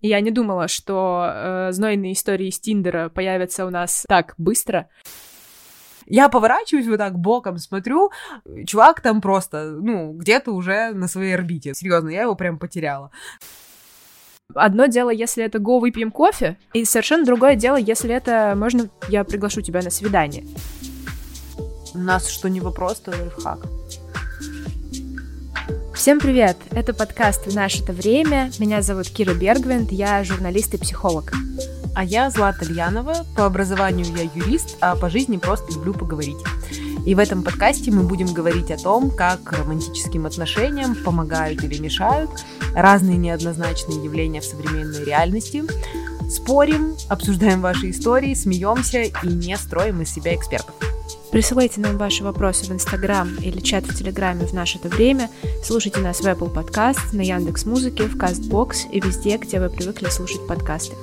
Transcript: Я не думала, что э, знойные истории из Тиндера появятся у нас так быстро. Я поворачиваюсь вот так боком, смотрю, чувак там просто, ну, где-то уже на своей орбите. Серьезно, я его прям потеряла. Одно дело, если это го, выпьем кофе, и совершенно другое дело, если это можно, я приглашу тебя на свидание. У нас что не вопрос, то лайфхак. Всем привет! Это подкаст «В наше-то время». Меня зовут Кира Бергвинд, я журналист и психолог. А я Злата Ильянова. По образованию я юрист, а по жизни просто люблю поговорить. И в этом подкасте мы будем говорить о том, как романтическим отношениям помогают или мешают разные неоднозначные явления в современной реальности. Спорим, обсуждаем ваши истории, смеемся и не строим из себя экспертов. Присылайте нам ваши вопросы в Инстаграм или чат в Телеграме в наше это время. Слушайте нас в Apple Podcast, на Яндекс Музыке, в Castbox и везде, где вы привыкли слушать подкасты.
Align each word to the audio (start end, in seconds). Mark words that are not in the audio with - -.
Я 0.00 0.20
не 0.20 0.30
думала, 0.30 0.68
что 0.68 1.26
э, 1.26 1.72
знойные 1.72 2.14
истории 2.14 2.48
из 2.48 2.58
Тиндера 2.58 3.08
появятся 3.10 3.66
у 3.66 3.70
нас 3.70 4.04
так 4.08 4.34
быстро. 4.38 4.88
Я 6.06 6.28
поворачиваюсь 6.28 6.88
вот 6.88 6.98
так 6.98 7.18
боком, 7.18 7.58
смотрю, 7.58 8.10
чувак 8.66 9.00
там 9.00 9.20
просто, 9.20 9.70
ну, 9.70 10.12
где-то 10.12 10.52
уже 10.52 10.90
на 10.92 11.06
своей 11.06 11.34
орбите. 11.34 11.74
Серьезно, 11.74 12.08
я 12.08 12.22
его 12.22 12.34
прям 12.34 12.58
потеряла. 12.58 13.10
Одно 14.54 14.86
дело, 14.86 15.10
если 15.10 15.44
это 15.44 15.60
го, 15.60 15.78
выпьем 15.78 16.10
кофе, 16.10 16.56
и 16.72 16.84
совершенно 16.84 17.24
другое 17.24 17.54
дело, 17.54 17.76
если 17.76 18.12
это 18.12 18.54
можно, 18.56 18.90
я 19.08 19.22
приглашу 19.22 19.60
тебя 19.60 19.82
на 19.82 19.90
свидание. 19.90 20.44
У 21.94 21.98
нас 21.98 22.28
что 22.28 22.48
не 22.48 22.60
вопрос, 22.60 23.00
то 23.00 23.12
лайфхак. 23.12 23.60
Всем 26.00 26.18
привет! 26.18 26.56
Это 26.70 26.94
подкаст 26.94 27.46
«В 27.46 27.54
наше-то 27.54 27.92
время». 27.92 28.50
Меня 28.58 28.80
зовут 28.80 29.10
Кира 29.10 29.34
Бергвинд, 29.34 29.92
я 29.92 30.24
журналист 30.24 30.72
и 30.72 30.78
психолог. 30.78 31.30
А 31.94 32.02
я 32.02 32.30
Злата 32.30 32.64
Ильянова. 32.64 33.26
По 33.36 33.44
образованию 33.44 34.06
я 34.16 34.22
юрист, 34.34 34.78
а 34.80 34.96
по 34.96 35.10
жизни 35.10 35.36
просто 35.36 35.70
люблю 35.74 35.92
поговорить. 35.92 36.38
И 37.04 37.14
в 37.14 37.18
этом 37.18 37.42
подкасте 37.42 37.90
мы 37.90 38.04
будем 38.04 38.32
говорить 38.32 38.70
о 38.70 38.78
том, 38.78 39.10
как 39.10 39.52
романтическим 39.52 40.24
отношениям 40.24 40.94
помогают 40.94 41.62
или 41.64 41.76
мешают 41.76 42.30
разные 42.74 43.18
неоднозначные 43.18 44.02
явления 44.02 44.40
в 44.40 44.46
современной 44.46 45.04
реальности. 45.04 45.64
Спорим, 46.30 46.96
обсуждаем 47.10 47.60
ваши 47.60 47.90
истории, 47.90 48.32
смеемся 48.32 49.02
и 49.02 49.28
не 49.28 49.54
строим 49.58 50.00
из 50.00 50.10
себя 50.10 50.34
экспертов. 50.34 50.74
Присылайте 51.30 51.80
нам 51.80 51.96
ваши 51.96 52.24
вопросы 52.24 52.66
в 52.66 52.72
Инстаграм 52.72 53.28
или 53.36 53.60
чат 53.60 53.84
в 53.84 53.96
Телеграме 53.96 54.46
в 54.46 54.52
наше 54.52 54.78
это 54.78 54.88
время. 54.88 55.30
Слушайте 55.62 56.00
нас 56.00 56.20
в 56.20 56.26
Apple 56.26 56.52
Podcast, 56.52 57.12
на 57.14 57.20
Яндекс 57.20 57.66
Музыке, 57.66 58.04
в 58.04 58.16
Castbox 58.16 58.90
и 58.90 59.00
везде, 59.00 59.36
где 59.36 59.60
вы 59.60 59.70
привыкли 59.70 60.08
слушать 60.08 60.44
подкасты. 60.48 60.96